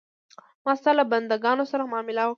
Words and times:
ما 0.65 0.73
ستا 0.79 0.91
له 0.97 1.03
بندګانو 1.11 1.63
سره 1.71 1.83
معامله 1.91 2.21
وکړه. 2.23 2.29